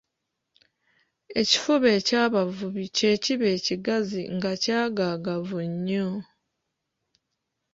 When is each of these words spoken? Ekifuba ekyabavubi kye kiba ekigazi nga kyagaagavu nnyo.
Ekifuba 1.41 1.87
ekyabavubi 1.97 2.83
kye 2.95 3.11
kiba 3.23 3.47
ekigazi 3.57 4.21
nga 4.35 4.51
kyagaagavu 4.63 5.59
nnyo. 5.71 6.09